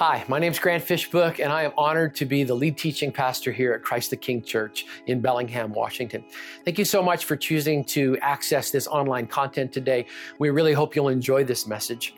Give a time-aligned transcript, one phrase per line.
[0.00, 3.12] Hi, my name is Grant Fishbook, and I am honored to be the lead teaching
[3.12, 6.24] pastor here at Christ the King Church in Bellingham, Washington.
[6.64, 10.06] Thank you so much for choosing to access this online content today.
[10.38, 12.14] We really hope you'll enjoy this message.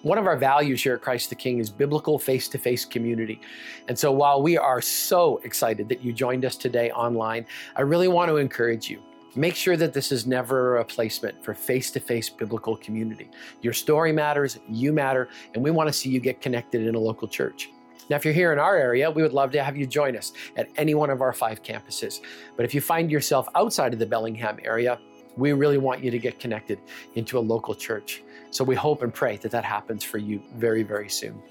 [0.00, 3.42] One of our values here at Christ the King is biblical face to face community.
[3.88, 7.44] And so while we are so excited that you joined us today online,
[7.76, 9.02] I really want to encourage you.
[9.36, 13.28] Make sure that this is never a replacement for face to face biblical community.
[13.60, 16.98] Your story matters, you matter, and we want to see you get connected in a
[16.98, 17.68] local church.
[18.08, 20.32] Now, if you're here in our area, we would love to have you join us
[20.56, 22.20] at any one of our five campuses.
[22.56, 24.98] But if you find yourself outside of the Bellingham area,
[25.36, 26.78] we really want you to get connected
[27.14, 28.22] into a local church.
[28.50, 31.42] So we hope and pray that that happens for you very, very soon.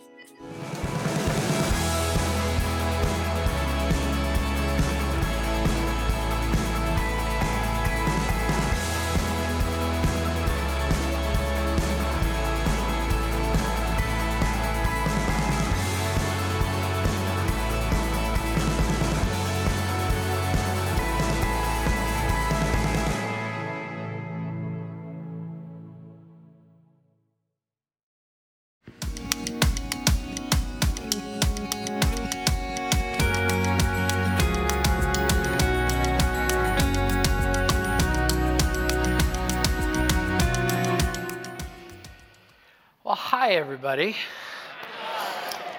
[43.53, 44.15] Everybody.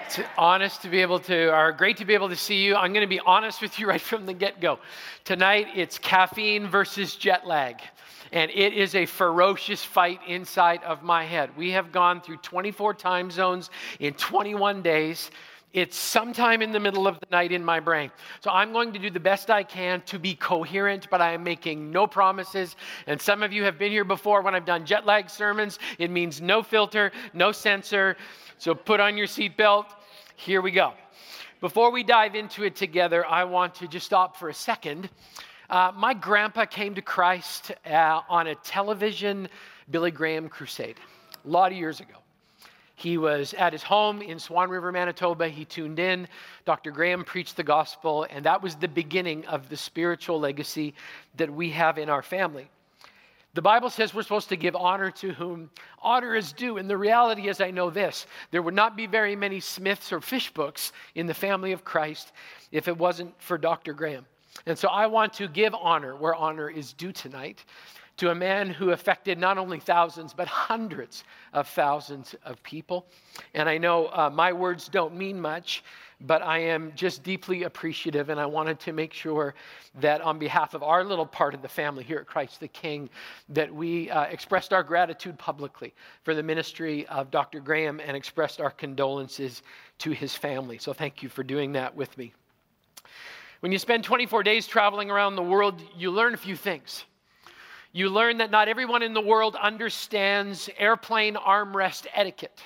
[0.05, 2.75] It's honest to be able to, or great to be able to see you.
[2.75, 4.79] I'm going to be honest with you right from the get go.
[5.25, 7.81] Tonight, it's caffeine versus jet lag.
[8.31, 11.49] And it is a ferocious fight inside of my head.
[11.57, 15.29] We have gone through 24 time zones in 21 days.
[15.77, 18.09] It's sometime in the middle of the night in my brain.
[18.43, 21.43] So I'm going to do the best I can to be coherent, but I am
[21.43, 22.75] making no promises.
[23.05, 25.77] And some of you have been here before when I've done jet lag sermons.
[25.99, 28.17] It means no filter, no censor.
[28.57, 29.85] So put on your seatbelt.
[30.35, 30.93] Here we go.
[31.61, 35.11] Before we dive into it together, I want to just stop for a second.
[35.69, 39.47] Uh, my grandpa came to Christ uh, on a television
[39.91, 40.97] Billy Graham crusade
[41.45, 42.15] a lot of years ago.
[42.97, 45.49] He was at his home in Swan River, Manitoba.
[45.49, 46.27] He tuned in.
[46.65, 46.89] Dr.
[46.89, 50.95] Graham preached the gospel, and that was the beginning of the spiritual legacy
[51.35, 52.67] that we have in our family.
[53.53, 55.69] The Bible says we're supposed to give honor to whom
[56.01, 56.77] honor is due.
[56.77, 60.19] And the reality is, I know this there would not be very many Smiths or
[60.19, 62.31] Fishbooks in the family of Christ
[62.71, 63.93] if it wasn't for Dr.
[63.93, 64.25] Graham.
[64.65, 67.63] And so I want to give honor where honor is due tonight
[68.17, 71.23] to a man who affected not only thousands, but hundreds
[71.53, 73.05] of thousands of people.
[73.53, 75.83] And I know uh, my words don't mean much,
[76.21, 78.29] but I am just deeply appreciative.
[78.29, 79.53] And I wanted to make sure
[79.99, 83.07] that on behalf of our little part of the family here at Christ the King,
[83.49, 87.59] that we uh, expressed our gratitude publicly for the ministry of Dr.
[87.59, 89.61] Graham and expressed our condolences
[89.99, 90.79] to his family.
[90.79, 92.33] So thank you for doing that with me.
[93.59, 97.05] When you spend 24 days traveling around the world, you learn a few things
[97.97, 102.61] you learn that not everyone in the world understands airplane armrest etiquette.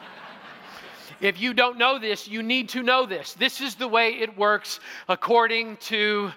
[1.20, 3.34] if you don't know this, you need to know this.
[3.34, 6.30] This is the way it works according to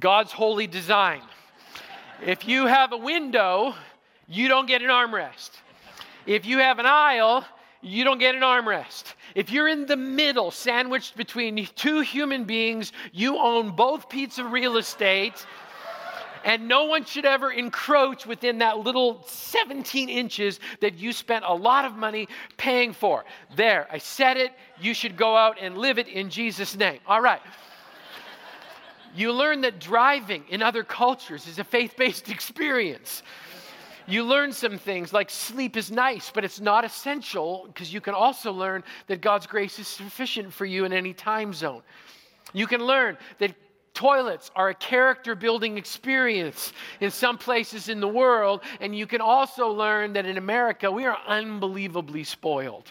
[0.00, 1.22] God's holy design.
[2.26, 3.76] If you have a window,
[4.26, 5.50] you don't get an armrest.
[6.26, 7.44] If you have an aisle,
[7.80, 9.14] you don't get an armrest.
[9.36, 14.50] If you're in the middle, sandwiched between two human beings, you own both pieces of
[14.50, 15.46] real estate
[16.44, 21.54] and no one should ever encroach within that little 17 inches that you spent a
[21.54, 23.24] lot of money paying for.
[23.56, 24.52] There, I said it.
[24.80, 27.00] You should go out and live it in Jesus' name.
[27.06, 27.40] All right.
[29.14, 33.22] You learn that driving in other cultures is a faith based experience.
[34.06, 38.14] You learn some things like sleep is nice, but it's not essential because you can
[38.14, 41.82] also learn that God's grace is sufficient for you in any time zone.
[42.52, 43.54] You can learn that
[43.94, 49.20] Toilets are a character building experience in some places in the world, and you can
[49.20, 52.90] also learn that in America, we are unbelievably spoiled.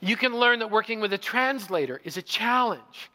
[0.00, 3.10] You can learn that working with a translator is a challenge,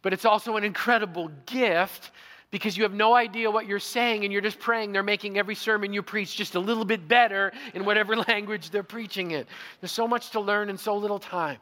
[0.00, 2.12] but it's also an incredible gift
[2.50, 5.54] because you have no idea what you're saying and you're just praying they're making every
[5.54, 9.46] sermon you preach just a little bit better in whatever language they're preaching it.
[9.80, 11.58] There's so much to learn in so little time.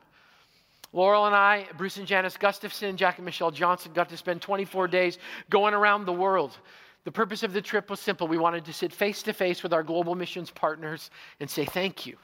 [0.92, 4.88] Laurel and I, Bruce and Janice Gustafson, Jack and Michelle Johnson, got to spend 24
[4.88, 5.18] days
[5.50, 6.56] going around the world.
[7.04, 8.26] The purpose of the trip was simple.
[8.26, 12.06] We wanted to sit face to face with our global missions partners and say thank
[12.06, 12.16] you.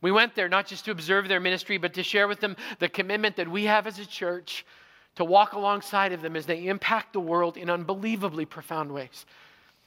[0.00, 2.88] We went there not just to observe their ministry, but to share with them the
[2.88, 4.66] commitment that we have as a church
[5.14, 9.26] to walk alongside of them as they impact the world in unbelievably profound ways.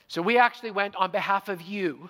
[0.07, 2.09] So we actually went on behalf of you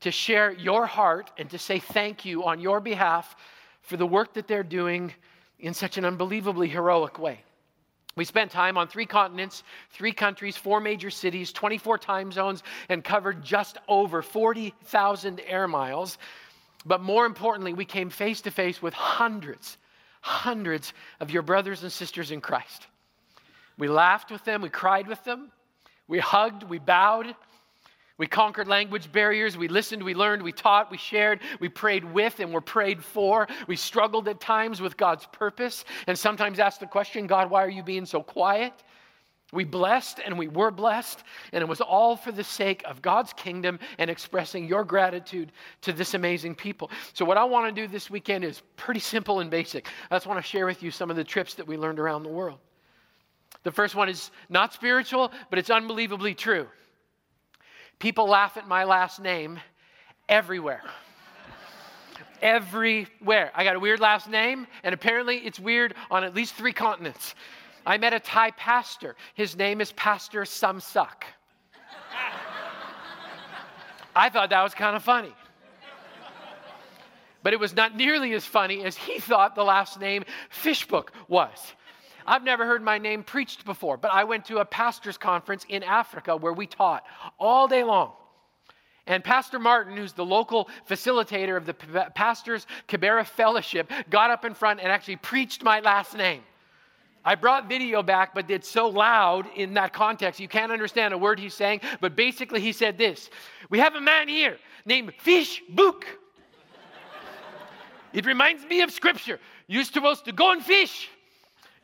[0.00, 3.36] to share your heart and to say thank you on your behalf
[3.88, 5.14] for the work that they're doing
[5.58, 7.40] in such an unbelievably heroic way.
[8.16, 13.02] We spent time on three continents, three countries, four major cities, 24 time zones, and
[13.02, 16.18] covered just over 40,000 air miles.
[16.84, 19.78] But more importantly, we came face to face with hundreds,
[20.20, 22.88] hundreds of your brothers and sisters in Christ.
[23.78, 25.50] We laughed with them, we cried with them,
[26.08, 27.34] we hugged, we bowed,
[28.18, 29.56] we conquered language barriers.
[29.56, 33.48] We listened, we learned, we taught, we shared, we prayed with, and were prayed for.
[33.68, 37.70] We struggled at times with God's purpose and sometimes asked the question God, why are
[37.70, 38.72] you being so quiet?
[39.50, 41.22] We blessed and we were blessed,
[41.52, 45.92] and it was all for the sake of God's kingdom and expressing your gratitude to
[45.92, 46.90] this amazing people.
[47.14, 49.88] So, what I want to do this weekend is pretty simple and basic.
[50.10, 52.24] I just want to share with you some of the trips that we learned around
[52.24, 52.58] the world.
[53.62, 56.68] The first one is not spiritual, but it's unbelievably true.
[57.98, 59.58] People laugh at my last name
[60.28, 60.82] everywhere.
[62.40, 63.50] everywhere.
[63.54, 67.34] I got a weird last name, and apparently it's weird on at least three continents.
[67.84, 69.16] I met a Thai pastor.
[69.34, 71.24] His name is Pastor Samsak.
[74.14, 75.34] I thought that was kind of funny.
[77.42, 81.72] But it was not nearly as funny as he thought the last name Fishbook was.
[82.28, 85.82] I've never heard my name preached before, but I went to a pastor's conference in
[85.82, 87.04] Africa where we taught
[87.38, 88.12] all day long.
[89.06, 94.52] And Pastor Martin, who's the local facilitator of the Pastors Kibera Fellowship, got up in
[94.52, 96.42] front and actually preached my last name.
[97.24, 101.18] I brought video back, but it's so loud in that context, you can't understand a
[101.18, 101.80] word he's saying.
[102.02, 103.30] But basically, he said this
[103.70, 106.04] We have a man here named Fish Book.
[108.12, 109.40] it reminds me of scripture.
[109.66, 111.08] You're supposed to go and fish.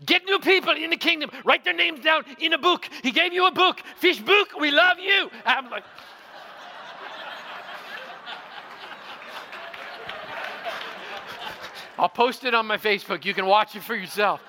[0.04, 1.30] Get new people in the kingdom.
[1.44, 2.88] Write their names down in a book.
[3.02, 3.80] He gave you a book.
[3.96, 5.30] Fish book, we love you.
[5.44, 5.84] I'm like,
[11.98, 13.24] I'll post it on my Facebook.
[13.24, 14.40] You can watch it for yourself.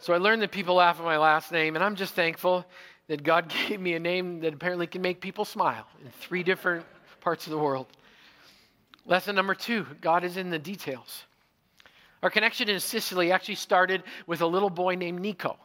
[0.00, 2.64] So I learned that people laugh at my last name, and I'm just thankful
[3.08, 6.86] that God gave me a name that apparently can make people smile in three different
[7.20, 7.86] parts of the world.
[9.04, 11.24] Lesson number two God is in the details.
[12.22, 15.56] Our connection in Sicily actually started with a little boy named Nico.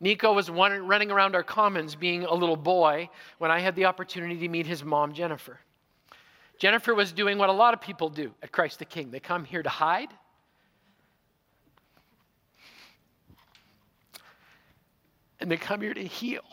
[0.00, 3.84] Nico was one, running around our commons being a little boy when I had the
[3.84, 5.60] opportunity to meet his mom, Jennifer.
[6.58, 9.44] Jennifer was doing what a lot of people do at Christ the King they come
[9.44, 10.08] here to hide.
[15.38, 16.44] And they come here to heal.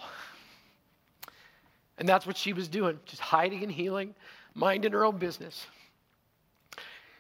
[1.98, 4.16] And that's what she was doing, just hiding and healing,
[4.54, 5.66] minding her own business.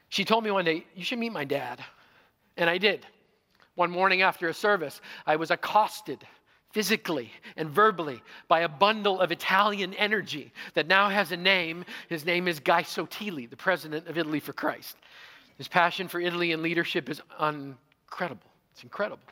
[0.09, 1.83] She told me one day, You should meet my dad.
[2.57, 3.05] And I did.
[3.75, 6.19] One morning after a service, I was accosted
[6.71, 11.85] physically and verbally by a bundle of Italian energy that now has a name.
[12.09, 14.97] His name is Guy Sottili, the president of Italy for Christ.
[15.57, 18.51] His passion for Italy and leadership is incredible.
[18.73, 19.23] It's incredible.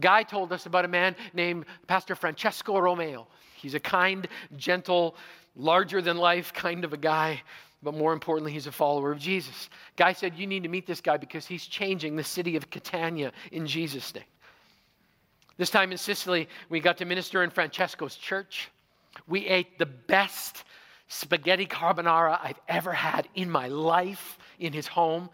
[0.00, 3.26] Guy told us about a man named Pastor Francesco Romeo.
[3.56, 4.26] He's a kind,
[4.56, 5.16] gentle,
[5.54, 7.42] larger than life kind of a guy
[7.82, 9.68] but more importantly, he's a follower of Jesus.
[9.96, 13.32] Guy said, You need to meet this guy because he's changing the city of Catania
[13.50, 14.24] in Jesus' name.
[15.56, 18.70] This time in Sicily, we got to minister in Francesco's church.
[19.26, 20.64] We ate the best
[21.08, 25.28] spaghetti carbonara I've ever had in my life in his home.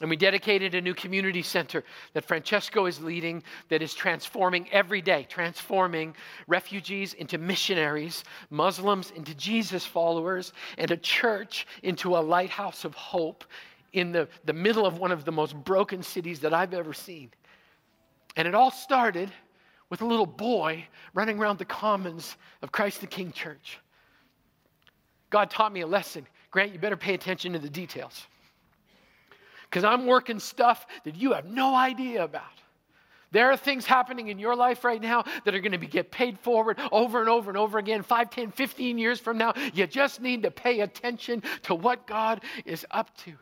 [0.00, 5.02] And we dedicated a new community center that Francesco is leading that is transforming every
[5.02, 6.14] day, transforming
[6.46, 13.44] refugees into missionaries, Muslims into Jesus followers, and a church into a lighthouse of hope
[13.92, 17.30] in the, the middle of one of the most broken cities that I've ever seen.
[18.36, 19.32] And it all started
[19.90, 23.80] with a little boy running around the commons of Christ the King Church.
[25.30, 26.26] God taught me a lesson.
[26.52, 28.26] Grant, you better pay attention to the details
[29.68, 32.42] because I'm working stuff that you have no idea about.
[33.30, 36.38] There are things happening in your life right now that are going to get paid
[36.38, 39.52] forward over and over and over again 5, 10, 15 years from now.
[39.74, 43.34] You just need to pay attention to what God is up to.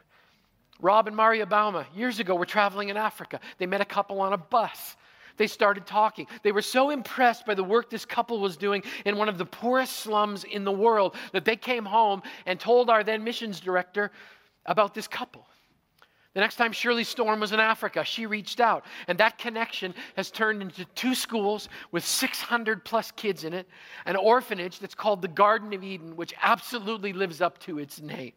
[0.80, 3.40] Rob and Maria Bauma, years ago, were traveling in Africa.
[3.58, 4.96] They met a couple on a bus.
[5.36, 6.26] They started talking.
[6.42, 9.44] They were so impressed by the work this couple was doing in one of the
[9.44, 14.10] poorest slums in the world that they came home and told our then missions director
[14.64, 15.46] about this couple.
[16.36, 18.84] The next time Shirley Storm was in Africa, she reached out.
[19.08, 23.66] And that connection has turned into two schools with 600 plus kids in it,
[24.04, 28.34] an orphanage that's called the Garden of Eden, which absolutely lives up to its name,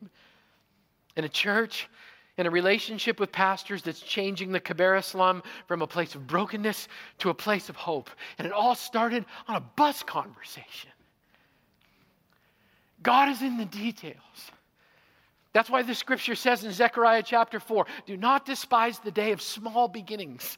[1.17, 1.89] and a church
[2.37, 6.87] and a relationship with pastors that's changing the Kibera slum from a place of brokenness
[7.17, 8.09] to a place of hope.
[8.37, 10.91] And it all started on a bus conversation.
[13.03, 14.51] God is in the details.
[15.53, 19.41] That's why the scripture says in Zechariah chapter 4 do not despise the day of
[19.41, 20.57] small beginnings.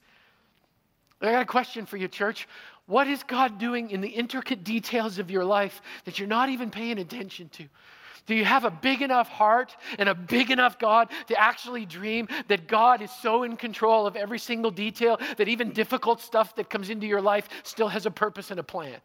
[1.22, 2.48] I got a question for you, church.
[2.88, 6.72] What is God doing in the intricate details of your life that you're not even
[6.72, 7.66] paying attention to?
[8.26, 12.28] Do you have a big enough heart and a big enough God to actually dream
[12.48, 16.70] that God is so in control of every single detail that even difficult stuff that
[16.70, 18.98] comes into your life still has a purpose and a plan?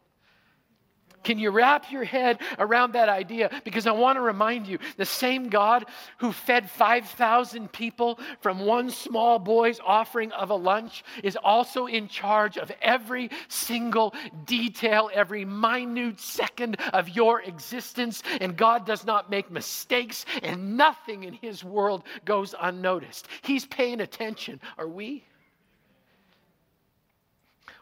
[1.23, 3.49] Can you wrap your head around that idea?
[3.63, 5.85] Because I want to remind you the same God
[6.19, 12.07] who fed 5,000 people from one small boy's offering of a lunch is also in
[12.07, 14.13] charge of every single
[14.45, 18.23] detail, every minute second of your existence.
[18.39, 23.27] And God does not make mistakes, and nothing in His world goes unnoticed.
[23.41, 24.61] He's paying attention.
[24.77, 25.25] Are we?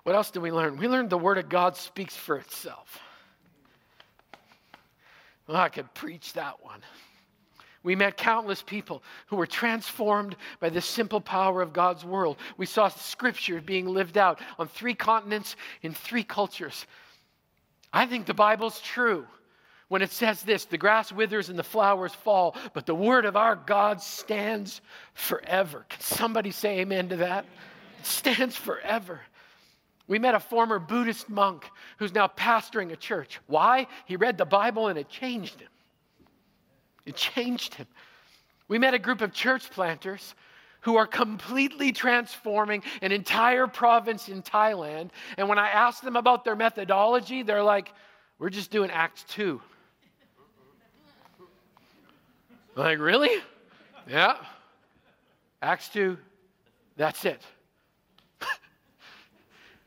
[0.03, 0.77] What else do we learn?
[0.77, 2.99] We learned the Word of God speaks for itself.
[5.47, 6.81] Well, I could preach that one.
[7.83, 12.37] We met countless people who were transformed by the simple power of God's world.
[12.57, 16.87] We saw scripture being lived out on three continents in three cultures.
[17.93, 19.27] I think the Bible's true
[19.87, 23.35] when it says this the grass withers and the flowers fall, but the word of
[23.35, 24.81] our God stands
[25.13, 25.85] forever.
[25.87, 27.45] Can somebody say amen to that?
[27.99, 29.21] It stands forever.
[30.07, 33.39] We met a former Buddhist monk who's now pastoring a church.
[33.47, 33.87] Why?
[34.05, 35.69] He read the Bible and it changed him.
[37.05, 37.87] It changed him.
[38.67, 40.35] We met a group of church planters
[40.81, 45.09] who are completely transforming an entire province in Thailand.
[45.37, 47.91] And when I asked them about their methodology, they're like,
[48.37, 49.59] we're just doing Acts 2.
[52.77, 53.41] I'm like, really?
[54.07, 54.37] Yeah.
[55.61, 56.17] Acts 2,
[56.97, 57.41] that's it.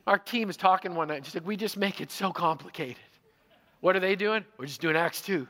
[0.09, 2.97] Our team was talking one night and she said, We just make it so complicated.
[3.81, 4.43] What are they doing?
[4.57, 5.47] We're just doing Acts 2.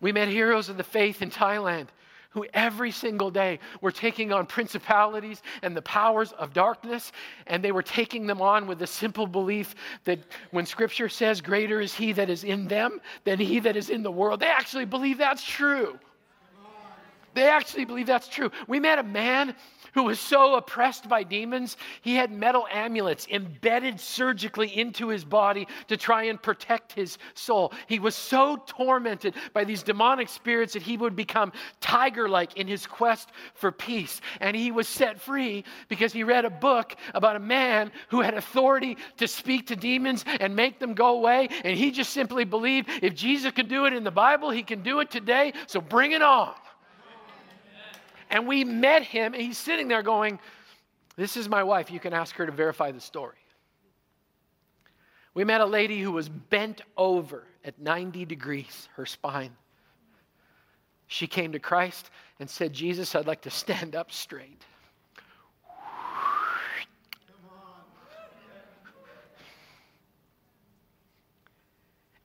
[0.00, 1.88] we met heroes of the faith in Thailand
[2.30, 7.12] who every single day were taking on principalities and the powers of darkness,
[7.46, 9.74] and they were taking them on with the simple belief
[10.04, 10.20] that
[10.52, 14.02] when Scripture says, Greater is He that is in them than He that is in
[14.02, 15.98] the world, they actually believe that's true.
[17.34, 18.50] They actually believe that's true.
[18.66, 19.54] We met a man
[19.92, 25.66] who was so oppressed by demons, he had metal amulets embedded surgically into his body
[25.88, 27.72] to try and protect his soul.
[27.86, 32.66] He was so tormented by these demonic spirits that he would become tiger like in
[32.66, 34.20] his quest for peace.
[34.40, 38.34] And he was set free because he read a book about a man who had
[38.34, 41.48] authority to speak to demons and make them go away.
[41.64, 44.82] And he just simply believed if Jesus could do it in the Bible, he can
[44.82, 45.52] do it today.
[45.66, 46.54] So bring it on.
[48.32, 50.40] And we met him, and he's sitting there going,
[51.16, 51.90] This is my wife.
[51.90, 53.36] You can ask her to verify the story.
[55.34, 59.54] We met a lady who was bent over at 90 degrees, her spine.
[61.06, 62.10] She came to Christ
[62.40, 64.62] and said, Jesus, I'd like to stand up straight.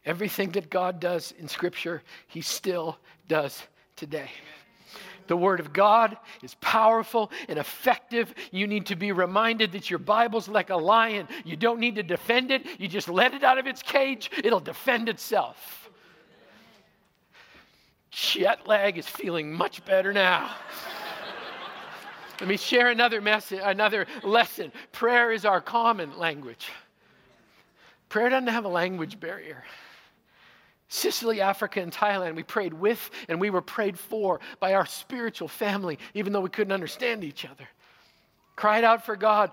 [0.05, 2.97] Everything that God does in Scripture, He still
[3.27, 3.61] does
[3.97, 4.31] today.
[5.27, 8.34] The Word of God is powerful and effective.
[8.51, 11.27] You need to be reminded that your Bible's like a lion.
[11.43, 14.60] You don't need to defend it, you just let it out of its cage, it'll
[14.60, 15.89] defend itself.
[18.12, 20.55] Jet lag is feeling much better now.
[22.39, 24.72] Let me share another message, another lesson.
[24.91, 26.69] Prayer is our common language.
[28.10, 29.63] Prayer doesn't have a language barrier.
[30.89, 35.48] Sicily, Africa, and Thailand, we prayed with and we were prayed for by our spiritual
[35.48, 37.67] family, even though we couldn't understand each other.
[38.56, 39.51] Cried out for God,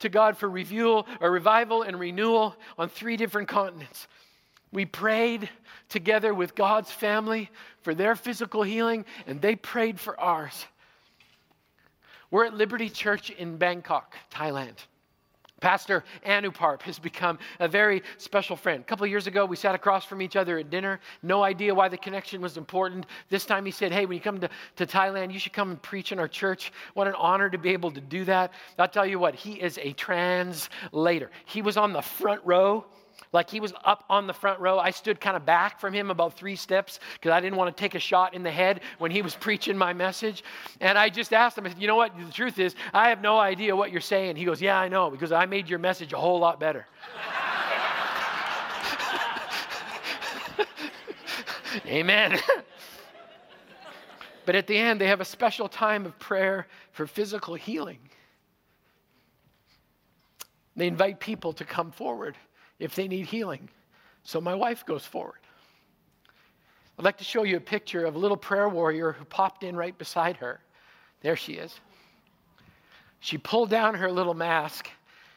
[0.00, 4.08] to God for reviewal, or revival and renewal on three different continents.
[4.72, 5.48] We prayed
[5.88, 7.50] together with God's family
[7.82, 10.66] for their physical healing, and they prayed for ours.
[12.30, 14.76] We're at Liberty Church in Bangkok, Thailand.
[15.60, 18.80] Pastor Anuparp has become a very special friend.
[18.80, 21.00] A couple years ago, we sat across from each other at dinner.
[21.22, 23.06] No idea why the connection was important.
[23.28, 25.82] This time he said, Hey, when you come to, to Thailand, you should come and
[25.82, 26.72] preach in our church.
[26.94, 28.52] What an honor to be able to do that.
[28.78, 31.30] I'll tell you what, he is a translator.
[31.44, 32.86] He was on the front row
[33.32, 34.78] like he was up on the front row.
[34.78, 37.80] I stood kind of back from him about three steps because I didn't want to
[37.80, 40.42] take a shot in the head when he was preaching my message.
[40.80, 42.12] And I just asked him, I said, You know what?
[42.18, 44.36] The truth is, I have no idea what you're saying.
[44.36, 46.86] He goes, Yeah, I know, because I made your message a whole lot better.
[51.86, 52.36] Amen.
[54.44, 58.00] but at the end, they have a special time of prayer for physical healing.
[60.74, 62.36] They invite people to come forward
[62.80, 63.68] if they need healing.
[64.24, 65.38] So my wife goes forward.
[66.98, 69.76] I'd like to show you a picture of a little prayer warrior who popped in
[69.76, 70.60] right beside her.
[71.22, 71.78] There she is.
[73.20, 74.90] She pulled down her little mask.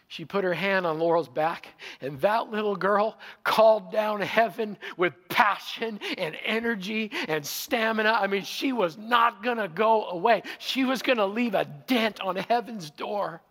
[0.09, 1.69] She put her hand on Laurel's back,
[1.99, 8.11] and that little girl called down heaven with passion and energy and stamina.
[8.11, 10.43] I mean, she was not going to go away.
[10.59, 13.41] She was going to leave a dent on heaven's door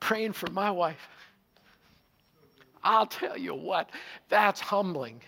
[0.00, 1.08] praying for my wife.
[2.84, 3.90] I'll tell you what,
[4.28, 5.20] that's humbling.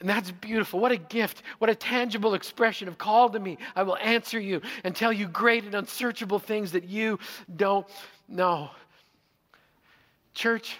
[0.00, 0.78] And that's beautiful.
[0.78, 1.42] What a gift.
[1.58, 3.56] What a tangible expression of call to me.
[3.74, 7.18] I will answer you and tell you great and unsearchable things that you
[7.56, 7.86] don't
[8.28, 8.70] know.
[10.34, 10.76] Church,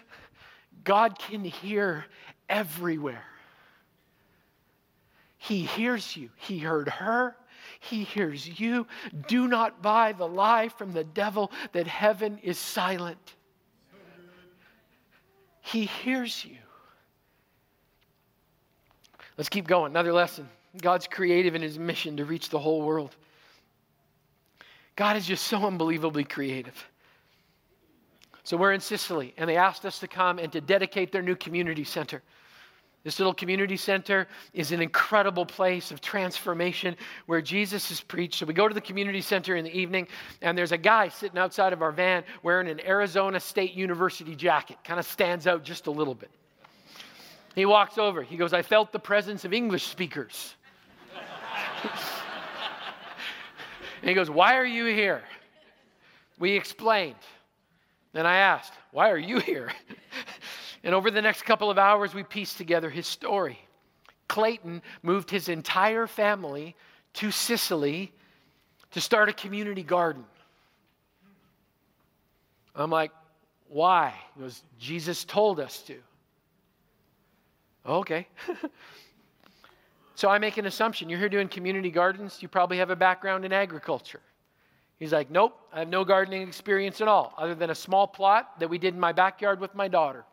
[0.84, 2.04] God can hear
[2.48, 3.24] everywhere.
[5.38, 6.28] He hears you.
[6.36, 7.36] He heard her.
[7.80, 8.86] He hears you.
[9.28, 13.34] Do not buy the lie from the devil that heaven is silent.
[15.66, 16.58] He hears you.
[19.36, 19.90] Let's keep going.
[19.90, 20.48] Another lesson.
[20.80, 23.16] God's creative in his mission to reach the whole world.
[24.94, 26.86] God is just so unbelievably creative.
[28.44, 31.34] So we're in Sicily, and they asked us to come and to dedicate their new
[31.34, 32.22] community center.
[33.06, 36.96] This little community center is an incredible place of transformation
[37.26, 38.40] where Jesus is preached.
[38.40, 40.08] So we go to the community center in the evening,
[40.42, 44.78] and there's a guy sitting outside of our van wearing an Arizona State University jacket.
[44.82, 46.32] Kind of stands out just a little bit.
[47.54, 48.22] He walks over.
[48.22, 50.56] He goes, I felt the presence of English speakers.
[54.02, 55.22] and he goes, Why are you here?
[56.40, 57.14] We explained.
[58.12, 59.70] Then I asked, Why are you here?
[60.82, 63.58] and over the next couple of hours, we pieced together his story.
[64.28, 66.74] Clayton moved his entire family
[67.14, 68.12] to Sicily
[68.92, 70.24] to start a community garden.
[72.74, 73.10] I'm like,
[73.68, 74.14] why?
[74.34, 75.96] He goes, Jesus told us to.
[77.86, 78.26] Okay.
[80.14, 81.08] so I make an assumption.
[81.08, 82.38] You're here doing community gardens.
[82.40, 84.20] You probably have a background in agriculture.
[84.98, 88.58] He's like, Nope, I have no gardening experience at all, other than a small plot
[88.60, 90.24] that we did in my backyard with my daughter.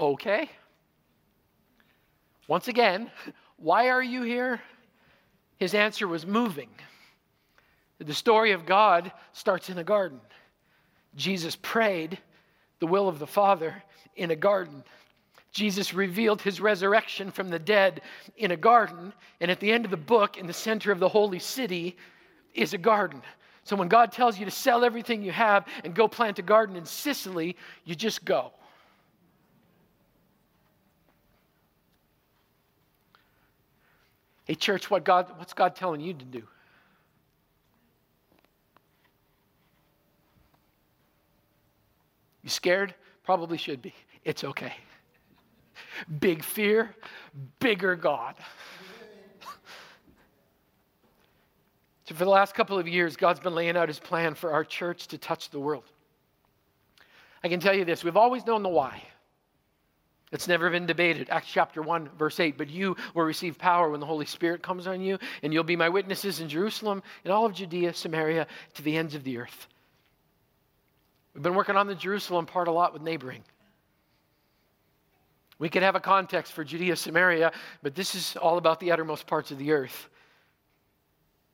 [0.00, 0.48] Okay.
[2.48, 3.10] Once again,
[3.58, 4.60] why are you here?
[5.58, 6.70] His answer was moving.
[7.98, 10.20] The story of God starts in a garden.
[11.16, 12.18] Jesus prayed
[12.78, 13.82] the will of the Father
[14.16, 14.82] in a garden.
[15.52, 18.00] Jesus revealed his resurrection from the dead
[18.38, 19.12] in a garden.
[19.40, 21.98] And at the end of the book, in the center of the holy city,
[22.54, 23.20] is a garden.
[23.64, 26.76] So when God tells you to sell everything you have and go plant a garden
[26.76, 28.52] in Sicily, you just go.
[34.50, 36.42] Hey, church, what God, what's God telling you to do?
[42.42, 42.92] You scared?
[43.22, 43.94] Probably should be.
[44.24, 44.72] It's okay.
[46.18, 46.96] Big fear,
[47.60, 48.34] bigger God.
[52.06, 54.64] so, for the last couple of years, God's been laying out his plan for our
[54.64, 55.84] church to touch the world.
[57.44, 59.00] I can tell you this we've always known the why.
[60.32, 61.28] It's never been debated.
[61.28, 62.56] Acts chapter 1, verse 8.
[62.56, 65.76] But you will receive power when the Holy Spirit comes on you, and you'll be
[65.76, 69.66] my witnesses in Jerusalem, in all of Judea, Samaria, to the ends of the earth.
[71.34, 73.42] We've been working on the Jerusalem part a lot with neighboring.
[75.58, 79.26] We could have a context for Judea, Samaria, but this is all about the uttermost
[79.26, 80.08] parts of the earth.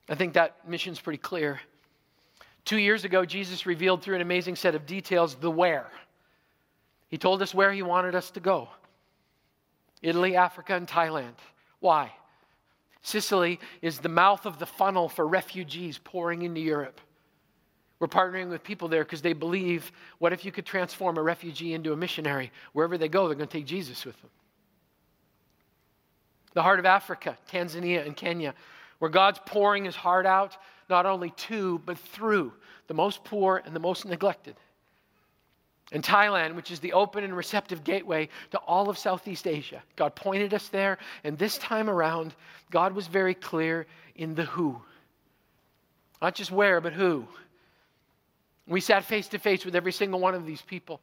[0.09, 1.61] I think that mission's pretty clear.
[2.65, 5.91] Two years ago, Jesus revealed through an amazing set of details the where.
[7.09, 8.69] He told us where he wanted us to go
[10.03, 11.35] Italy, Africa, and Thailand.
[11.81, 12.13] Why?
[13.03, 17.01] Sicily is the mouth of the funnel for refugees pouring into Europe.
[17.99, 21.73] We're partnering with people there because they believe what if you could transform a refugee
[21.73, 22.53] into a missionary?
[22.73, 24.31] Wherever they go, they're going to take Jesus with them.
[26.53, 28.55] The heart of Africa, Tanzania, and Kenya,
[28.99, 30.57] where God's pouring his heart out
[30.89, 32.53] not only to, but through
[32.87, 34.57] the most poor and the most neglected.
[35.93, 39.83] And Thailand, which is the open and receptive gateway to all of Southeast Asia.
[39.95, 42.35] God pointed us there, and this time around,
[42.71, 44.81] God was very clear in the who.
[46.21, 47.27] Not just where, but who.
[48.67, 51.01] We sat face to face with every single one of these people.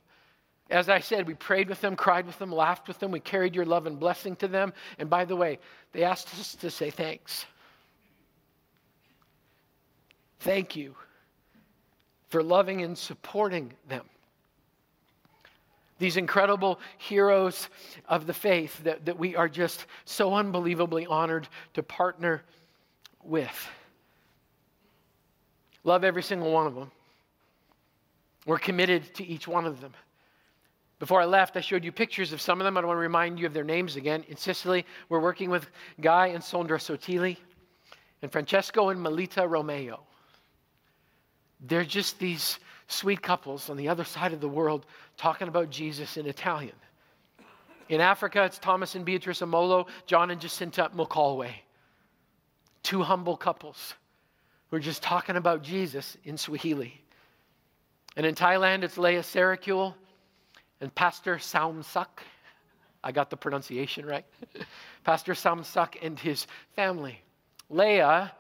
[0.70, 3.12] As I said, we prayed with them, cried with them, laughed with them.
[3.12, 4.74] We carried your love and blessing to them.
[4.98, 5.60] And by the way,
[5.92, 7.46] they asked us to say thanks.
[10.40, 10.96] Thank you
[12.30, 14.04] for loving and supporting them.
[16.04, 17.70] These incredible heroes
[18.10, 22.44] of the faith that, that we are just so unbelievably honored to partner
[23.24, 23.70] with.
[25.86, 26.92] Love every single one of them.
[28.46, 29.94] We're committed to each one of them.
[31.00, 32.78] Before I left, I showed you pictures of some of them.
[32.78, 34.26] I don't want to remind you of their names again.
[34.28, 35.70] In Sicily, we're working with
[36.02, 37.38] Guy and Sondra Sotili
[38.22, 40.02] and Francesco and Melita Romeo.
[41.62, 44.86] They're just these sweet couples on the other side of the world
[45.18, 46.76] talking about Jesus in Italian.
[47.90, 51.52] In Africa, it's Thomas and Beatrice Amolo, John and Jacinta Mokalwe.
[52.82, 53.96] Two humble couples
[54.70, 57.00] who are just talking about Jesus in Swahili.
[58.16, 59.94] And in Thailand, it's Leah Sarakul
[60.82, 62.08] and Pastor Samsak.
[63.04, 64.26] I got the pronunciation right.
[65.04, 67.20] Pastor Samsak and his family.
[67.70, 68.32] Leah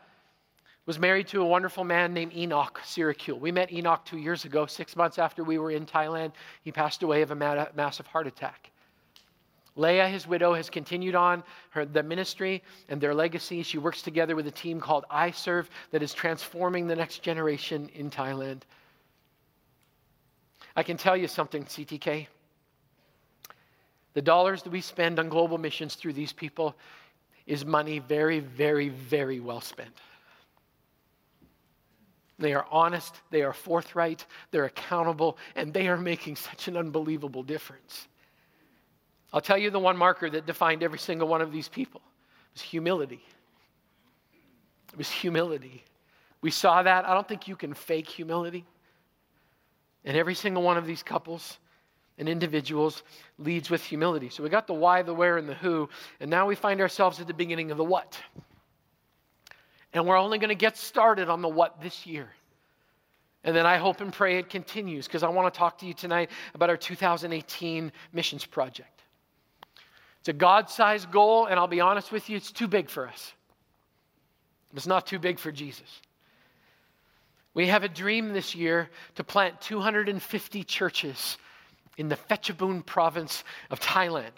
[0.86, 3.40] was married to a wonderful man named Enoch Syracuse.
[3.40, 6.34] We met Enoch two years ago, six months after we were in Thailand.
[6.62, 8.70] He passed away of a massive heart attack.
[9.76, 11.42] Leah, his widow, has continued on
[11.72, 13.64] her, the ministry and their legacy.
[13.64, 17.90] She works together with a team called I Serve that is transforming the next generation
[17.96, 18.62] in Thailand.
[20.76, 22.28] I can tell you something, CTK.
[24.14, 26.76] The dollars that we spend on global missions through these people
[27.48, 29.90] is money very, very, very well spent.
[32.44, 37.42] They are honest, they are forthright, they're accountable, and they are making such an unbelievable
[37.42, 38.10] difference.
[39.32, 42.60] I'll tell you the one marker that defined every single one of these people it
[42.60, 43.24] was humility.
[44.92, 45.86] It was humility.
[46.42, 47.06] We saw that.
[47.06, 48.66] I don't think you can fake humility.
[50.04, 51.60] And every single one of these couples
[52.18, 53.04] and individuals
[53.40, 54.30] leads with humility.
[54.30, 55.88] So we got the why, the where, and the who,
[56.20, 58.20] and now we find ourselves at the beginning of the what.
[59.94, 62.30] And we're only going to get started on the what this year.
[63.44, 65.94] And then I hope and pray it continues because I want to talk to you
[65.94, 69.02] tonight about our 2018 missions project.
[70.20, 73.08] It's a God sized goal, and I'll be honest with you, it's too big for
[73.08, 73.34] us.
[74.74, 76.02] It's not too big for Jesus.
[77.54, 81.38] We have a dream this year to plant 250 churches
[81.98, 84.32] in the Phetchabun province of Thailand.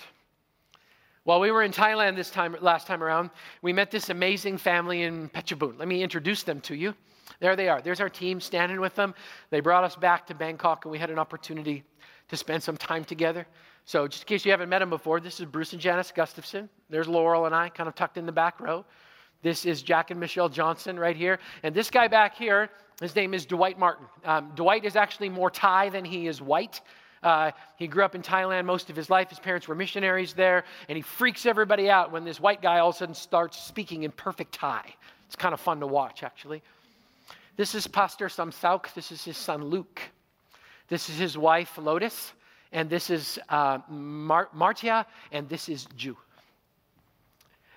[1.25, 3.31] While we were in Thailand this time, last time around,
[3.63, 5.79] we met this amazing family in Phetchabun.
[5.79, 6.93] Let me introduce them to you.
[7.39, 7.81] There they are.
[7.81, 9.15] There's our team standing with them.
[9.49, 11.83] They brought us back to Bangkok, and we had an opportunity
[12.27, 13.47] to spend some time together.
[13.85, 16.69] So, just in case you haven't met them before, this is Bruce and Janice Gustafson.
[16.91, 18.85] There's Laurel and I, kind of tucked in the back row.
[19.41, 21.39] This is Jack and Michelle Johnson right here.
[21.63, 22.69] And this guy back here,
[23.01, 24.05] his name is Dwight Martin.
[24.25, 26.81] Um, Dwight is actually more Thai than he is white.
[27.25, 29.29] Uh, he grew up in Thailand most of his life.
[29.29, 32.89] His parents were missionaries there, and he freaks everybody out when this white guy all
[32.89, 34.83] of a sudden starts speaking in perfect Thai.
[35.25, 36.61] It's kind of fun to watch, actually.
[37.57, 38.93] This is Pastor Samsak.
[38.93, 40.01] This is his son Luke.
[40.87, 42.31] This is his wife Lotus
[42.75, 46.17] and this is uh, Mar- Martia, and this is Jew.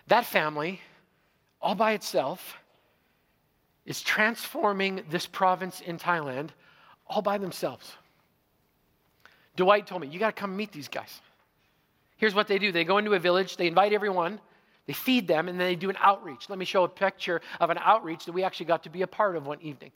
[0.08, 0.80] That family,
[1.62, 2.56] all by itself,
[3.86, 6.50] is transforming this province in Thailand
[7.06, 7.92] all by themselves.
[9.58, 11.20] Dwight told me, You got to come meet these guys.
[12.16, 14.40] Here's what they do they go into a village, they invite everyone,
[14.86, 16.48] they feed them, and then they do an outreach.
[16.48, 19.06] Let me show a picture of an outreach that we actually got to be a
[19.06, 19.90] part of one evening.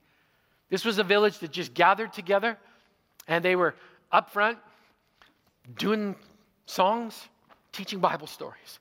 [0.68, 2.58] This was a village that just gathered together,
[3.28, 3.76] and they were
[4.10, 4.58] up front
[5.78, 6.16] doing
[6.66, 7.28] songs,
[7.70, 8.80] teaching Bible stories.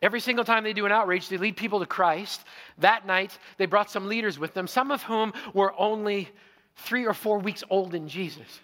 [0.00, 2.40] Every single time they do an outreach, they lead people to Christ.
[2.78, 6.28] That night, they brought some leaders with them, some of whom were only
[6.74, 8.60] three or four weeks old in Jesus.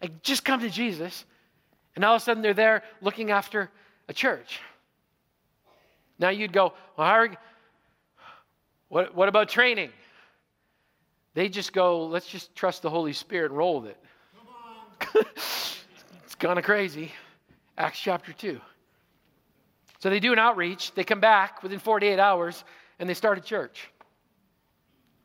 [0.00, 1.24] Like, just come to Jesus,
[1.96, 3.70] and all of a sudden they're there looking after
[4.08, 4.60] a church.
[6.18, 7.28] Now you'd go, well,
[8.88, 9.90] what, what about training?
[11.34, 15.24] They just go, let's just trust the Holy Spirit and roll with it.
[16.24, 17.10] It's kind of crazy.
[17.78, 18.60] Acts chapter 2.
[19.98, 22.64] So they do an outreach, they come back within 48 hours,
[22.98, 23.90] and they start a church.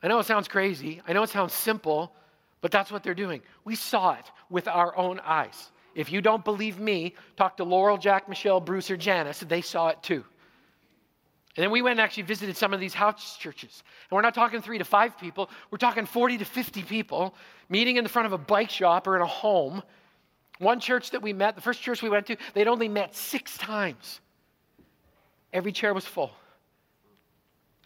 [0.02, 2.14] I know it sounds crazy, I know it sounds simple,
[2.64, 3.42] but that's what they're doing.
[3.66, 5.72] We saw it with our own eyes.
[5.96, 9.42] If you don't believe me, talk to Laurel, Jack, Michelle, Bruce, or Janice.
[9.42, 10.24] They saw it too.
[11.56, 13.84] And then we went and actually visited some of these house churches.
[14.10, 17.36] And we're not talking three to five people, we're talking 40 to 50 people
[17.68, 19.84] meeting in the front of a bike shop or in a home
[20.60, 23.58] one church that we met, the first church we went to, they'd only met six
[23.58, 24.22] times.
[25.52, 26.32] Every chair was full.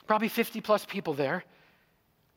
[0.06, 1.44] Probably 50 plus people there.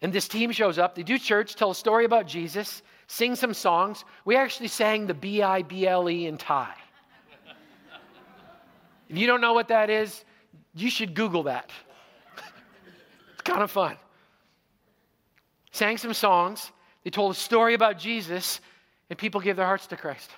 [0.02, 0.94] And this team shows up.
[0.94, 4.04] They do church, tell a story about Jesus, sing some songs.
[4.24, 6.72] We actually sang the B I B L E in Thai.
[9.08, 10.24] if you don't know what that is,
[10.74, 11.70] you should Google that.
[13.32, 13.96] it's kind of fun.
[15.72, 16.72] Sang some songs.
[17.04, 18.60] They told a story about Jesus
[19.10, 20.30] and people gave their hearts to Christ.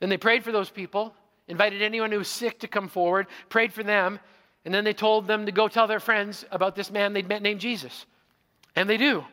[0.00, 1.14] Then they prayed for those people,
[1.48, 4.18] invited anyone who was sick to come forward, prayed for them,
[4.64, 7.42] and then they told them to go tell their friends about this man they'd met
[7.42, 8.06] named Jesus.
[8.74, 9.24] And they do.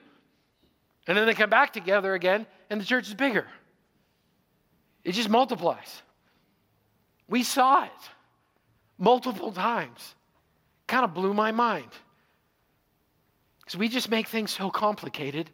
[1.08, 3.48] And then they come back together again, and the church is bigger.
[5.04, 6.02] It just multiplies.
[7.28, 7.92] We saw it
[8.98, 10.16] multiple times.
[10.86, 11.90] Kind of blew my mind.
[13.60, 15.50] Because we just make things so complicated.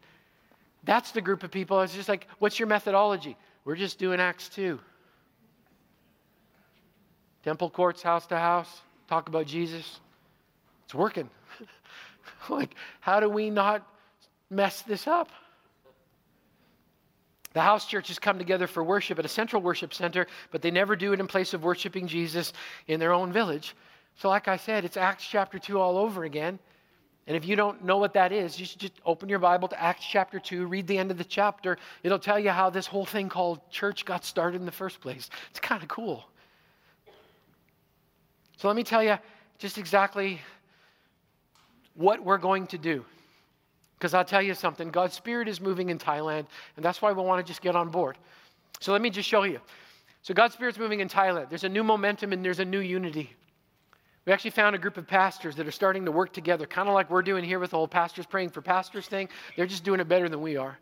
[0.83, 1.79] That's the group of people.
[1.81, 3.37] It's just like, what's your methodology?
[3.63, 4.79] We're just doing Acts 2.
[7.43, 9.99] Temple courts, house to house, talk about Jesus.
[10.85, 11.29] It's working.
[12.49, 13.85] like, how do we not
[14.49, 15.29] mess this up?
[17.53, 20.95] The house churches come together for worship at a central worship center, but they never
[20.95, 22.53] do it in place of worshiping Jesus
[22.87, 23.75] in their own village.
[24.17, 26.59] So, like I said, it's Acts chapter 2 all over again.
[27.27, 29.81] And if you don't know what that is, you should just open your Bible to
[29.81, 31.77] Acts chapter 2, read the end of the chapter.
[32.03, 35.29] It'll tell you how this whole thing called church got started in the first place.
[35.49, 36.25] It's kind of cool.
[38.57, 39.17] So, let me tell you
[39.57, 40.39] just exactly
[41.95, 43.05] what we're going to do.
[43.97, 47.23] Because I'll tell you something God's Spirit is moving in Thailand, and that's why we
[47.23, 48.17] want to just get on board.
[48.79, 49.59] So let me just show you.
[50.21, 51.49] So God's Spirit's moving in Thailand.
[51.49, 53.33] There's a new momentum and there's a new unity.
[54.25, 56.93] We actually found a group of pastors that are starting to work together, kind of
[56.93, 59.29] like we're doing here with the whole pastors praying for pastors thing.
[59.55, 60.77] They're just doing it better than we are.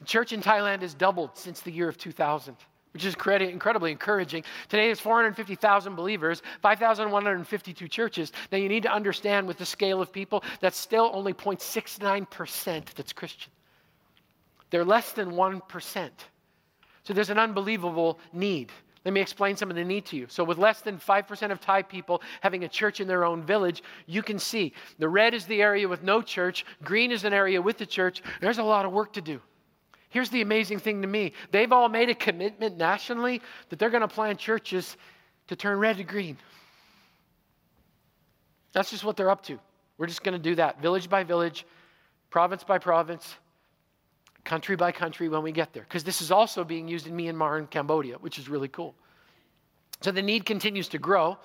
[0.00, 2.56] The church in Thailand has doubled since the year of 2000
[2.96, 4.42] which is incredibly encouraging.
[4.70, 8.32] Today there's 450,000 believers, 5,152 churches.
[8.50, 13.12] Now you need to understand with the scale of people, that's still only 0.69% that's
[13.12, 13.52] Christian.
[14.70, 16.10] They're less than 1%.
[17.02, 18.72] So there's an unbelievable need.
[19.04, 20.26] Let me explain some of the need to you.
[20.28, 23.82] So, with less than 5% of Thai people having a church in their own village,
[24.06, 27.62] you can see the red is the area with no church, green is an area
[27.62, 28.22] with the church.
[28.40, 29.40] There's a lot of work to do.
[30.16, 34.00] Here's the amazing thing to me they've all made a commitment nationally that they're going
[34.00, 34.96] to plant churches
[35.48, 36.38] to turn red to green.
[38.72, 39.58] That's just what they're up to.
[39.98, 41.66] We're just going to do that village by village,
[42.30, 43.36] province by province,
[44.42, 45.82] country by country when we get there.
[45.82, 48.94] Because this is also being used in Myanmar and Cambodia, which is really cool.
[50.00, 51.36] So the need continues to grow.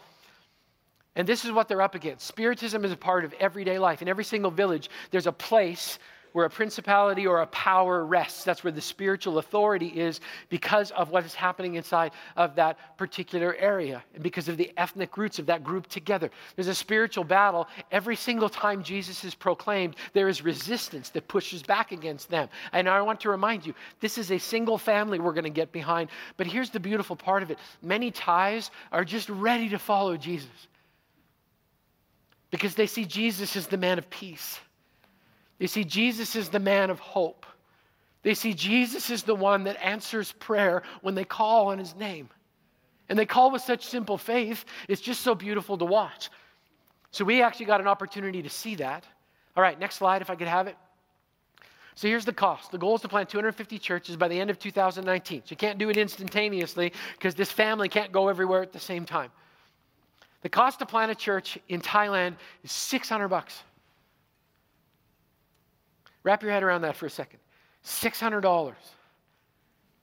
[1.17, 2.25] And this is what they're up against.
[2.25, 4.01] Spiritism is a part of everyday life.
[4.01, 5.99] In every single village, there's a place
[6.33, 8.43] where a principality or a power rests.
[8.43, 13.55] That's where the spiritual authority is because of what is happening inside of that particular
[13.55, 16.29] area and because of the ethnic roots of that group together.
[16.55, 17.67] There's a spiritual battle.
[17.91, 22.49] Every single time Jesus is proclaimed, there is resistance that pushes back against them.
[22.71, 25.71] And I want to remind you, this is a single family we're going to get
[25.71, 26.09] behind.
[26.37, 30.49] But here's the beautiful part of it many Thais are just ready to follow Jesus
[32.51, 34.59] because they see Jesus as the man of peace.
[35.61, 37.45] They see Jesus is the man of hope.
[38.23, 42.29] They see Jesus is the one that answers prayer when they call on his name.
[43.09, 46.31] And they call with such simple faith, it's just so beautiful to watch.
[47.11, 49.05] So we actually got an opportunity to see that.
[49.55, 50.75] All right, next slide, if I could have it.
[51.93, 52.71] So here's the cost.
[52.71, 55.43] The goal is to plant 250 churches by the end of 2019.
[55.45, 59.05] So you can't do it instantaneously because this family can't go everywhere at the same
[59.05, 59.29] time.
[60.41, 63.61] The cost to plant a church in Thailand is 600 bucks.
[66.23, 67.39] Wrap your head around that for a second.
[67.85, 68.73] $600.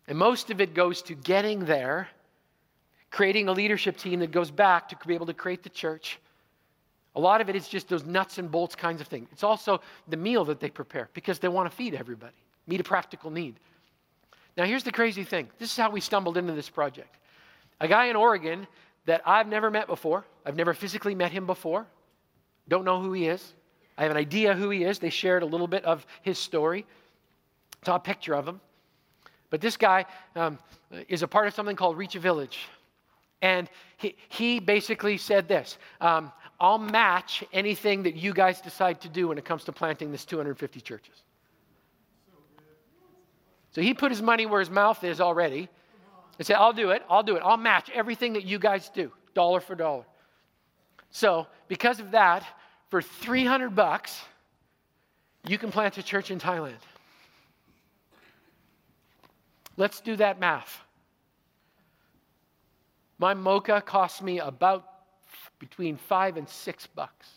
[0.09, 2.09] And most of it goes to getting there,
[3.11, 6.19] creating a leadership team that goes back to be able to create the church.
[7.15, 9.29] A lot of it is just those nuts and bolts kinds of things.
[9.33, 12.85] It's also the meal that they prepare because they want to feed everybody, meet a
[12.85, 13.57] practical need.
[14.57, 17.17] Now, here's the crazy thing this is how we stumbled into this project.
[17.81, 18.67] A guy in Oregon
[19.07, 21.87] that I've never met before, I've never physically met him before,
[22.69, 23.55] don't know who he is.
[23.99, 25.01] I have an idea who he is.
[25.01, 26.87] They shared a little bit of his story.
[27.85, 28.61] Saw a picture of him.
[29.51, 30.07] But this guy
[30.37, 30.59] um,
[31.09, 32.69] is a part of something called Reach a Village.
[33.43, 39.09] And he, he basically said this um, I'll match anything that you guys decide to
[39.09, 41.23] do when it comes to planting this 250 churches.
[43.71, 45.69] So he put his money where his mouth is already
[46.39, 49.13] and said, I'll do it, I'll do it, I'll match everything that you guys do,
[49.35, 50.05] dollar for dollar.
[51.11, 52.45] So, because of that,
[52.89, 54.21] for 300 bucks,
[55.47, 56.79] you can plant a church in Thailand.
[59.77, 60.81] Let's do that math.
[63.19, 64.85] My mocha cost me about
[65.59, 67.29] between five and six bucks.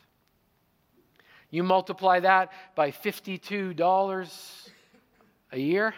[1.50, 4.70] You multiply that by $52
[5.52, 5.94] a year,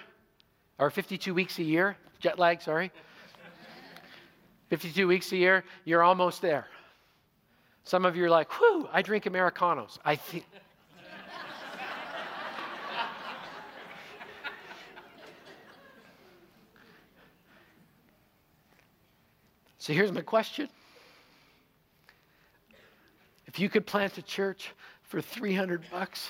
[0.80, 2.92] or 52 weeks a year, jet lag, sorry.
[4.70, 6.68] 52 weeks a year, you're almost there.
[7.84, 10.00] Some of you are like, whew, I drink Americanos.
[10.06, 10.46] I think.
[19.78, 20.70] so here's my question.
[23.48, 24.72] If you could plant a church
[25.04, 26.30] for 300 bucks,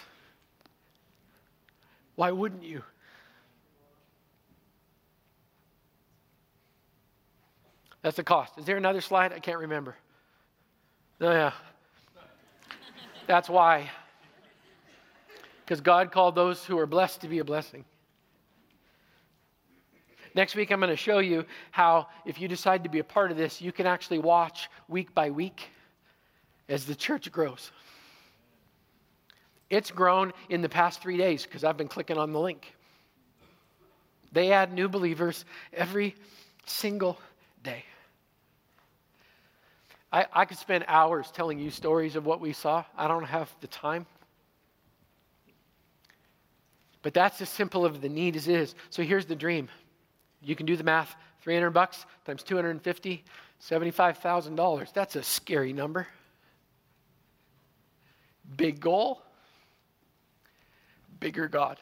[2.15, 2.83] why wouldn't you?
[8.01, 8.57] That's the cost.
[8.57, 9.31] Is there another slide?
[9.31, 9.95] I can't remember.
[11.23, 11.53] Oh, yeah.
[13.27, 13.89] That's why.
[15.63, 17.85] Because God called those who are blessed to be a blessing.
[20.35, 23.31] Next week, I'm going to show you how, if you decide to be a part
[23.31, 25.69] of this, you can actually watch week by week
[26.67, 27.71] as the church grows.
[29.69, 32.75] It's grown in the past three days because I've been clicking on the link.
[34.33, 36.15] They add new believers every
[36.65, 37.17] single
[37.63, 37.85] day.
[40.13, 42.85] I, I could spend hours telling you stories of what we saw.
[42.95, 44.05] I don't have the time.
[47.01, 48.75] But that's as simple of the need as it is.
[48.91, 49.69] So here's the dream.
[50.41, 51.15] You can do the math.
[51.41, 53.23] 300 bucks times 250,
[53.59, 54.93] $75,000.
[54.93, 56.07] That's a scary number.
[58.55, 59.21] Big goal,
[61.19, 61.79] bigger God.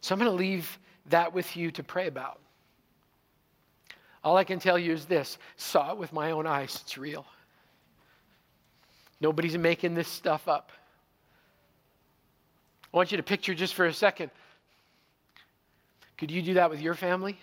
[0.00, 2.40] So I'm going to leave that with you to pray about.
[4.22, 7.24] All I can tell you is this saw it with my own eyes, it's real.
[9.20, 10.72] Nobody's making this stuff up.
[12.92, 14.30] I want you to picture just for a second.
[16.18, 17.38] Could you do that with your family?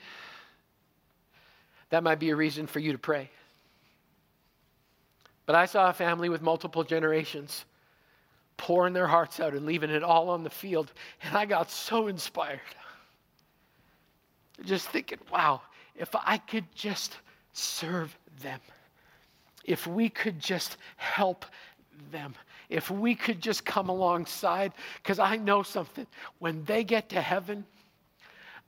[1.90, 3.30] That might be a reason for you to pray.
[5.46, 7.63] But I saw a family with multiple generations
[8.58, 10.92] pouring their hearts out and leaving it all on the field,
[11.24, 12.60] and I got so inspired.
[14.66, 15.62] Just thinking, wow,
[15.98, 17.18] if I could just
[17.54, 18.60] serve them,
[19.64, 21.46] if we could just help
[22.12, 22.36] them,
[22.70, 26.06] if we could just come alongside, because I know something.
[26.40, 27.66] When they get to heaven,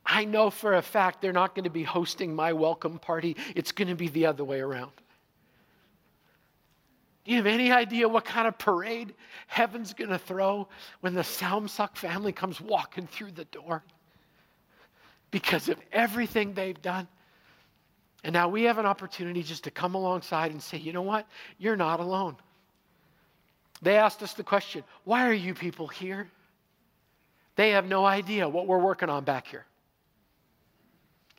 [0.05, 3.71] I know for a fact they're not going to be hosting my welcome party, it's
[3.71, 4.91] going to be the other way around.
[7.25, 9.13] Do you have any idea what kind of parade
[9.45, 10.67] heaven's going to throw
[11.01, 13.83] when the Samsak family comes walking through the door?
[15.29, 17.07] Because of everything they've done.
[18.23, 21.27] And now we have an opportunity just to come alongside and say, you know what?
[21.57, 22.35] You're not alone.
[23.81, 26.29] They asked us the question, why are you people here?
[27.55, 29.65] They have no idea what we're working on back here.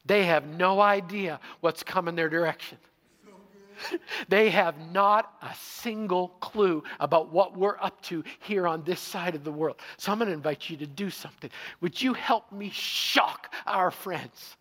[0.07, 2.79] They have no idea what's coming their direction.
[4.29, 9.35] they have not a single clue about what we're up to here on this side
[9.35, 9.77] of the world.
[9.99, 11.51] So I'm going to invite you to do something.
[11.81, 14.57] Would you help me shock our friends?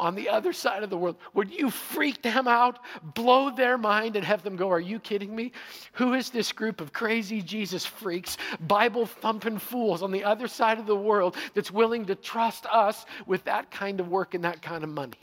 [0.00, 2.78] On the other side of the world, would you freak them out,
[3.14, 5.52] blow their mind, and have them go, Are you kidding me?
[5.92, 10.78] Who is this group of crazy Jesus freaks, Bible thumping fools on the other side
[10.78, 14.62] of the world that's willing to trust us with that kind of work and that
[14.62, 15.18] kind of money?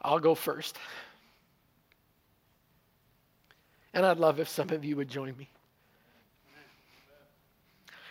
[0.00, 0.78] I'll go first.
[3.92, 5.50] And I'd love if some of you would join me.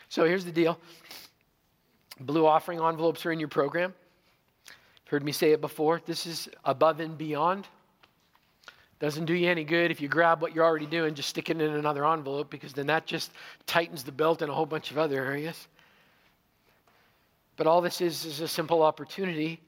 [0.07, 0.77] So here's the deal
[2.25, 3.93] blue offering envelopes are in your program.
[5.05, 6.01] Heard me say it before.
[6.05, 7.67] This is above and beyond.
[8.99, 11.59] Doesn't do you any good if you grab what you're already doing, just stick it
[11.59, 13.31] in another envelope, because then that just
[13.65, 15.67] tightens the belt in a whole bunch of other areas.
[17.57, 19.59] But all this is is a simple opportunity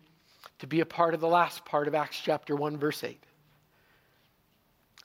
[0.59, 3.19] to be a part of the last part of Acts chapter 1, verse 8.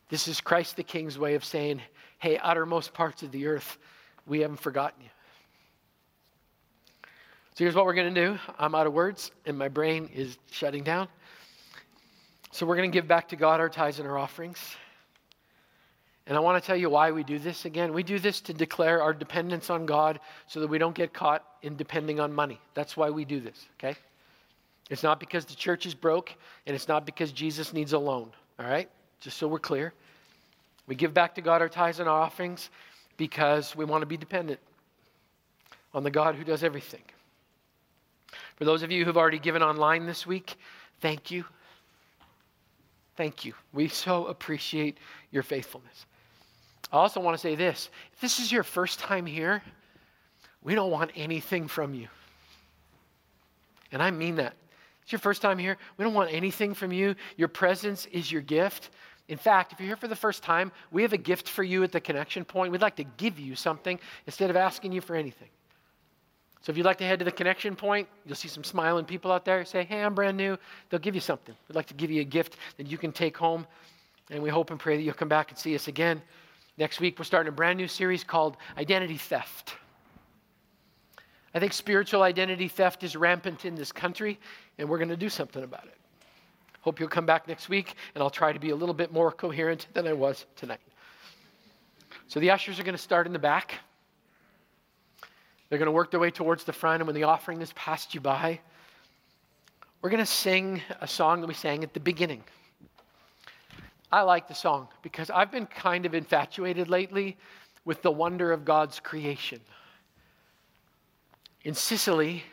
[0.08, 1.82] This is Christ the King's way of saying,
[2.18, 3.78] hey, uttermost parts of the earth,
[4.26, 5.10] we haven't forgotten you.
[7.58, 8.38] So here's what we're going to do.
[8.56, 11.08] I'm out of words and my brain is shutting down.
[12.52, 14.60] So we're going to give back to God our tithes and our offerings.
[16.28, 17.92] And I want to tell you why we do this again.
[17.92, 21.44] We do this to declare our dependence on God so that we don't get caught
[21.62, 22.60] in depending on money.
[22.74, 23.98] That's why we do this, okay?
[24.88, 26.32] It's not because the church is broke,
[26.64, 28.88] and it's not because Jesus needs a loan, all right?
[29.18, 29.92] Just so we're clear.
[30.86, 32.70] We give back to God our tithes and our offerings
[33.16, 34.60] because we want to be dependent
[35.92, 37.02] on the God who does everything.
[38.58, 40.56] For those of you who've already given online this week,
[41.00, 41.44] thank you.
[43.16, 43.54] Thank you.
[43.72, 44.98] We so appreciate
[45.30, 46.06] your faithfulness.
[46.92, 49.62] I also want to say this if this is your first time here,
[50.62, 52.08] we don't want anything from you.
[53.92, 54.54] And I mean that.
[55.02, 55.78] It's your first time here.
[55.96, 57.14] We don't want anything from you.
[57.36, 58.90] Your presence is your gift.
[59.28, 61.84] In fact, if you're here for the first time, we have a gift for you
[61.84, 62.72] at the connection point.
[62.72, 65.48] We'd like to give you something instead of asking you for anything.
[66.60, 69.30] So if you'd like to head to the connection point, you'll see some smiling people
[69.30, 69.64] out there.
[69.64, 70.58] Say, hey, I'm brand new.
[70.90, 71.54] They'll give you something.
[71.68, 73.66] We'd like to give you a gift that you can take home.
[74.30, 76.20] And we hope and pray that you'll come back and see us again.
[76.76, 79.74] Next week, we're starting a brand new series called Identity Theft.
[81.54, 84.38] I think spiritual identity theft is rampant in this country,
[84.76, 85.96] and we're going to do something about it.
[86.82, 89.32] Hope you'll come back next week, and I'll try to be a little bit more
[89.32, 90.80] coherent than I was tonight.
[92.28, 93.74] So the ushers are going to start in the back.
[95.68, 98.14] They're going to work their way towards the front, and when the offering is passed
[98.14, 98.60] you by,
[100.00, 102.42] we're going to sing a song that we sang at the beginning.
[104.10, 107.36] I like the song because I've been kind of infatuated lately
[107.84, 109.60] with the wonder of God's creation.
[111.64, 112.44] In Sicily,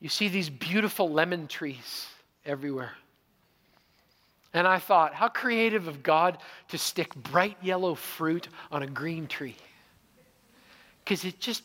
[0.00, 2.08] you see these beautiful lemon trees
[2.44, 2.92] everywhere.
[4.52, 6.38] And I thought, how creative of God
[6.68, 9.56] to stick bright yellow fruit on a green tree.
[11.02, 11.62] Because it just.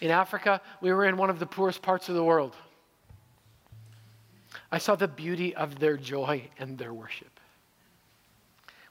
[0.00, 2.54] In Africa, we were in one of the poorest parts of the world.
[4.70, 7.40] I saw the beauty of their joy and their worship.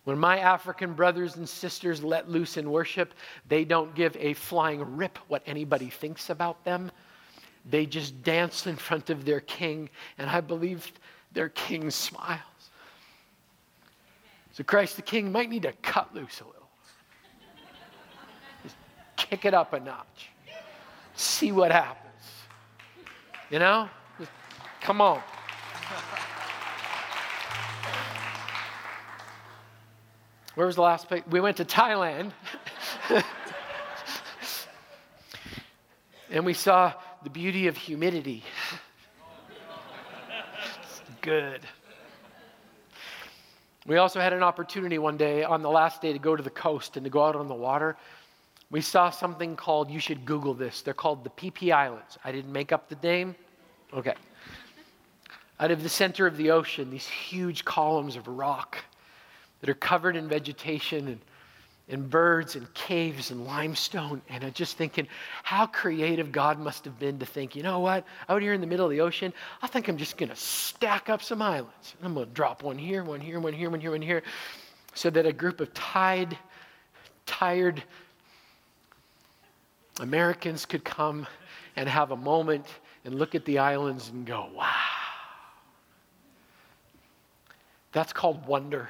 [0.06, 3.14] When my African brothers and sisters let loose in worship,
[3.50, 6.92] they don't give a flying rip what anybody thinks about them.
[7.70, 9.90] They just dance in front of their king,
[10.20, 10.92] and I believe
[11.34, 12.40] their king smiles.
[14.54, 16.70] So Christ the King might need to cut loose a little.
[18.64, 18.76] Just
[19.18, 20.30] kick it up a notch.
[21.16, 22.14] See what happens.
[23.50, 23.90] You know?
[24.20, 24.32] Just,
[24.82, 25.22] come on.
[30.56, 31.22] Where was the last place?
[31.30, 32.32] We went to Thailand.
[36.32, 36.94] and we saw
[37.24, 38.44] the beauty of humidity.
[41.22, 41.62] good.
[43.86, 46.50] We also had an opportunity one day on the last day to go to the
[46.50, 47.98] coast and to go out on the water.
[48.72, 50.82] We saw something called, you should Google this.
[50.82, 52.18] They're called the Phi Islands.
[52.24, 53.36] I didn't make up the name.
[53.94, 54.16] Okay.
[55.60, 58.78] Out of the center of the ocean, these huge columns of rock
[59.62, 61.20] that are covered in vegetation and,
[61.88, 64.22] and birds and caves and limestone.
[64.30, 65.08] And I'm just thinking
[65.44, 68.68] how creative God must have been to think, you know what, out here in the
[68.68, 71.96] middle of the ocean, I think I'm just going to stack up some islands.
[72.04, 74.24] I'm going to drop one here, one here, one here, one here, one here,
[74.94, 76.38] so that a group of tied,
[77.26, 77.82] tired
[80.00, 81.26] Americans could come
[81.76, 82.66] and have a moment
[83.06, 84.72] and look at the islands and go, wow.
[87.92, 88.90] That's called wonder.